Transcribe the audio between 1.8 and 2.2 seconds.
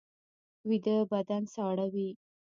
وي